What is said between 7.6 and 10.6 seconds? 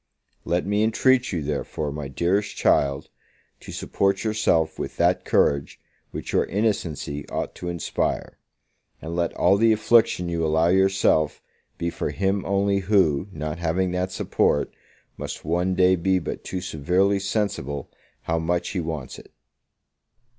inspire: and let all the affliction you